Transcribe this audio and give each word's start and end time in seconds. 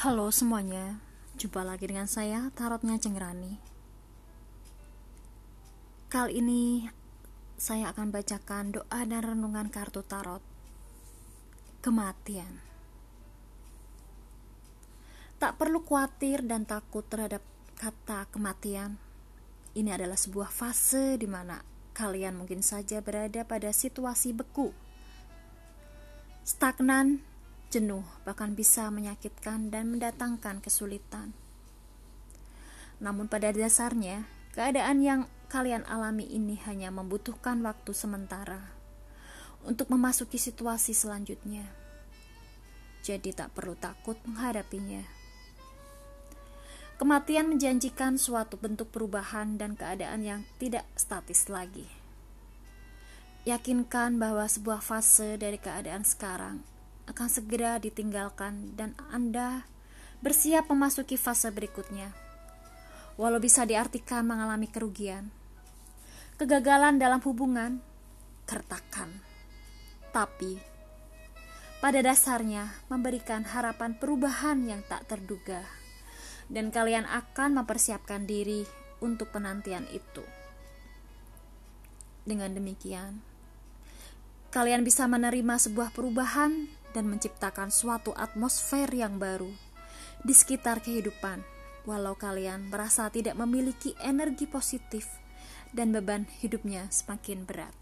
Halo 0.00 0.32
semuanya, 0.32 0.96
jumpa 1.36 1.60
lagi 1.60 1.84
dengan 1.84 2.08
saya 2.08 2.48
Tarotnya 2.56 2.96
Cengrani. 2.96 3.60
Kali 6.08 6.40
ini 6.40 6.88
saya 7.60 7.92
akan 7.92 8.08
bacakan 8.08 8.80
doa 8.80 9.00
dan 9.04 9.20
renungan 9.20 9.68
kartu 9.68 10.00
tarot. 10.00 10.40
Kematian. 11.84 12.64
Tak 15.36 15.60
perlu 15.60 15.84
khawatir 15.84 16.48
dan 16.48 16.64
takut 16.64 17.04
terhadap 17.04 17.44
kata 17.76 18.24
kematian. 18.32 18.96
Ini 19.76 20.00
adalah 20.00 20.16
sebuah 20.16 20.48
fase 20.48 21.20
di 21.20 21.28
mana 21.28 21.60
kalian 21.92 22.40
mungkin 22.40 22.64
saja 22.64 23.04
berada 23.04 23.44
pada 23.44 23.68
situasi 23.68 24.32
beku, 24.32 24.72
stagnan, 26.48 27.20
jenuh, 27.70 28.02
bahkan 28.26 28.58
bisa 28.58 28.90
menyakitkan 28.90 29.70
dan 29.70 29.94
mendatangkan 29.94 30.58
kesulitan. 30.58 31.30
Namun, 32.98 33.30
pada 33.30 33.54
dasarnya, 33.54 34.26
keadaan 34.52 35.00
yang 35.00 35.20
kalian 35.46 35.86
alami 35.86 36.26
ini 36.26 36.58
hanya 36.66 36.90
membutuhkan 36.90 37.62
waktu 37.62 37.94
sementara 37.94 38.74
untuk 39.62 39.86
memasuki 39.88 40.36
situasi 40.36 40.92
selanjutnya. 40.92 41.70
Jadi, 43.06 43.30
tak 43.32 43.54
perlu 43.54 43.78
takut 43.78 44.18
menghadapinya. 44.26 45.06
Kematian 47.00 47.48
menjanjikan 47.48 48.20
suatu 48.20 48.60
bentuk 48.60 48.92
perubahan 48.92 49.56
dan 49.56 49.72
keadaan 49.72 50.20
yang 50.20 50.40
tidak 50.60 50.84
statis 50.98 51.48
lagi. 51.48 51.88
Yakinkan 53.48 54.20
bahwa 54.20 54.44
sebuah 54.44 54.84
fase 54.84 55.40
dari 55.40 55.56
keadaan 55.56 56.04
sekarang 56.04 56.69
akan 57.10 57.28
segera 57.28 57.82
ditinggalkan 57.82 58.78
dan 58.78 58.94
Anda 59.10 59.66
bersiap 60.22 60.70
memasuki 60.70 61.18
fase 61.18 61.50
berikutnya. 61.50 62.14
Walau 63.18 63.42
bisa 63.42 63.66
diartikan 63.66 64.24
mengalami 64.24 64.70
kerugian, 64.70 65.28
kegagalan 66.38 66.96
dalam 66.96 67.20
hubungan, 67.20 67.82
kertakan. 68.48 69.10
Tapi 70.14 70.56
pada 71.82 72.00
dasarnya 72.00 72.70
memberikan 72.88 73.44
harapan 73.44 73.96
perubahan 73.98 74.64
yang 74.64 74.80
tak 74.86 75.08
terduga 75.10 75.64
dan 76.48 76.68
kalian 76.72 77.08
akan 77.08 77.60
mempersiapkan 77.60 78.24
diri 78.24 78.64
untuk 79.00 79.32
penantian 79.32 79.88
itu. 79.90 80.24
Dengan 82.24 82.52
demikian, 82.52 83.24
kalian 84.52 84.84
bisa 84.84 85.08
menerima 85.08 85.56
sebuah 85.56 85.94
perubahan 85.94 86.68
dan 86.90 87.06
menciptakan 87.06 87.70
suatu 87.70 88.10
atmosfer 88.18 88.90
yang 88.90 89.18
baru 89.18 89.50
di 90.20 90.36
sekitar 90.36 90.84
kehidupan, 90.84 91.40
walau 91.88 92.12
kalian 92.12 92.68
merasa 92.68 93.08
tidak 93.08 93.40
memiliki 93.40 93.96
energi 94.04 94.44
positif 94.44 95.08
dan 95.72 95.96
beban 95.96 96.28
hidupnya 96.44 96.90
semakin 96.92 97.48
berat. 97.48 97.72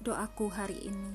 Doaku 0.00 0.52
hari 0.52 0.76
ini. 0.84 1.12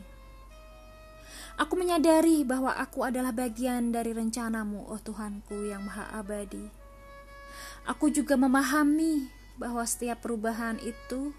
Aku 1.55 1.79
menyadari 1.79 2.43
bahwa 2.43 2.75
aku 2.75 3.07
adalah 3.07 3.31
bagian 3.31 3.93
dari 3.93 4.11
rencanamu, 4.11 4.89
oh 4.91 4.99
Tuhanku 4.99 5.69
yang 5.71 5.87
maha 5.87 6.11
abadi. 6.17 6.65
Aku 7.87 8.09
juga 8.09 8.35
memahami 8.35 9.29
bahwa 9.55 9.85
setiap 9.87 10.25
perubahan 10.25 10.81
itu 10.83 11.31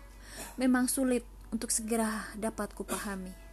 memang 0.56 0.88
sulit 0.88 1.26
untuk 1.52 1.68
segera 1.68 2.32
dapat 2.38 2.72
kupahami 2.72 3.45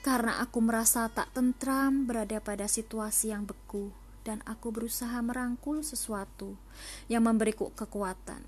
karena 0.00 0.40
aku 0.40 0.64
merasa 0.64 1.12
tak 1.12 1.28
tentram 1.36 2.08
berada 2.08 2.40
pada 2.40 2.64
situasi 2.64 3.36
yang 3.36 3.44
beku 3.44 3.92
dan 4.24 4.40
aku 4.48 4.72
berusaha 4.72 5.20
merangkul 5.20 5.84
sesuatu 5.84 6.56
yang 7.08 7.24
memberiku 7.24 7.72
kekuatan. 7.76 8.44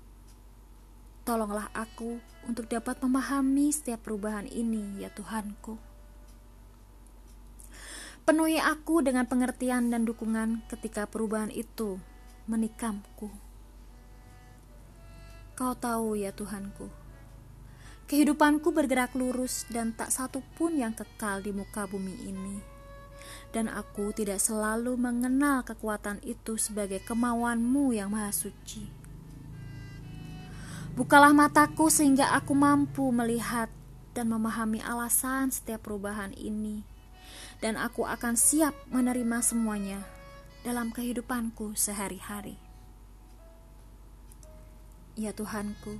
Tolonglah 1.23 1.71
aku 1.71 2.19
untuk 2.49 2.67
dapat 2.67 2.99
memahami 2.99 3.71
setiap 3.71 4.03
perubahan 4.03 4.49
ini, 4.49 4.99
ya 4.99 5.07
Tuhanku. 5.13 5.79
Penuhi 8.23 8.59
aku 8.59 9.03
dengan 9.03 9.27
pengertian 9.27 9.91
dan 9.91 10.03
dukungan 10.03 10.63
ketika 10.67 11.07
perubahan 11.07 11.51
itu 11.51 11.99
menikamku. 12.47 13.31
Kau 15.53 15.73
tahu 15.77 16.19
ya 16.19 16.35
Tuhanku, 16.35 16.91
Kehidupanku 18.13 18.69
bergerak 18.69 19.17
lurus 19.17 19.65
dan 19.73 19.89
tak 19.89 20.13
satu 20.13 20.45
pun 20.53 20.77
yang 20.77 20.93
kekal 20.93 21.41
di 21.41 21.49
muka 21.49 21.89
bumi 21.89 22.13
ini. 22.29 22.61
Dan 23.49 23.65
aku 23.65 24.13
tidak 24.13 24.37
selalu 24.37 24.93
mengenal 25.01 25.65
kekuatan 25.65 26.21
itu 26.21 26.53
sebagai 26.61 27.01
kemauanmu 27.01 27.89
yang 27.89 28.13
maha 28.13 28.29
suci. 28.29 28.85
Bukalah 30.93 31.33
mataku 31.33 31.89
sehingga 31.89 32.37
aku 32.37 32.53
mampu 32.53 33.09
melihat 33.09 33.73
dan 34.13 34.29
memahami 34.29 34.77
alasan 34.85 35.49
setiap 35.49 35.89
perubahan 35.89 36.37
ini. 36.37 36.85
Dan 37.65 37.81
aku 37.81 38.05
akan 38.05 38.37
siap 38.37 38.77
menerima 38.93 39.41
semuanya 39.41 40.05
dalam 40.61 40.93
kehidupanku 40.93 41.73
sehari-hari. 41.73 42.61
Ya 45.17 45.33
Tuhanku, 45.33 45.97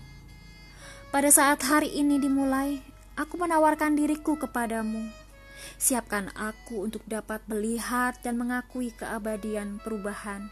pada 1.13 1.29
saat 1.29 1.61
hari 1.61 1.93
ini 1.93 2.17
dimulai, 2.17 2.81
aku 3.13 3.37
menawarkan 3.37 3.93
diriku 3.93 4.33
kepadamu. 4.33 5.13
Siapkan 5.77 6.33
aku 6.33 6.89
untuk 6.89 7.05
dapat 7.05 7.45
melihat 7.45 8.17
dan 8.25 8.41
mengakui 8.41 8.89
keabadian 8.97 9.77
perubahan 9.85 10.49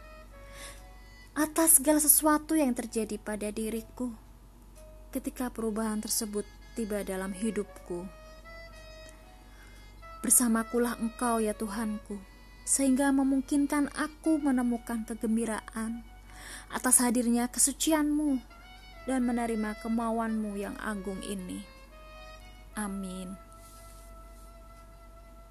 atas 1.34 1.82
segala 1.82 1.98
sesuatu 1.98 2.54
yang 2.54 2.78
terjadi 2.78 3.18
pada 3.18 3.50
diriku 3.50 4.14
ketika 5.10 5.50
perubahan 5.50 5.98
tersebut 5.98 6.46
tiba 6.78 7.02
dalam 7.02 7.34
hidupku. 7.34 8.06
Bersamakulah 10.22 10.94
Engkau 11.02 11.42
ya 11.42 11.58
Tuhanku, 11.58 12.22
sehingga 12.70 13.10
memungkinkan 13.10 13.90
aku 13.98 14.38
menemukan 14.38 15.10
kegembiraan 15.10 16.06
atas 16.70 17.02
hadirnya 17.02 17.50
kesucianmu 17.50 18.61
dan 19.12 19.28
menerima 19.28 19.76
kemauanmu 19.84 20.56
yang 20.56 20.80
agung 20.80 21.20
ini. 21.28 21.60
Amin. 22.80 23.51